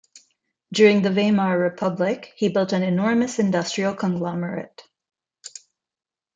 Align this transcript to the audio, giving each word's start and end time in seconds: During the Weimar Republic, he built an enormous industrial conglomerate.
During 0.73 1.03
the 1.03 1.11
Weimar 1.11 1.59
Republic, 1.59 2.33
he 2.35 2.49
built 2.49 2.73
an 2.73 2.81
enormous 2.81 3.37
industrial 3.37 3.93
conglomerate. 3.93 4.81